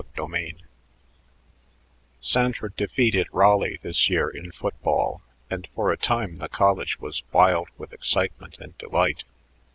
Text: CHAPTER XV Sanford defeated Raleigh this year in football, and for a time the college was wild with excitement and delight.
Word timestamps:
CHAPTER 0.17 0.25
XV 0.25 0.61
Sanford 2.21 2.75
defeated 2.75 3.27
Raleigh 3.31 3.77
this 3.83 4.09
year 4.09 4.29
in 4.29 4.51
football, 4.51 5.21
and 5.47 5.67
for 5.75 5.91
a 5.91 5.95
time 5.97 6.37
the 6.37 6.49
college 6.49 6.99
was 6.99 7.21
wild 7.31 7.69
with 7.77 7.93
excitement 7.93 8.57
and 8.59 8.75
delight. 8.79 9.25